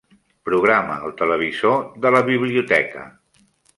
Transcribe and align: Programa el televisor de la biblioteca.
Programa 0.49 0.95
el 1.09 1.13
televisor 1.19 1.77
de 2.07 2.13
la 2.17 2.23
biblioteca. 2.31 3.05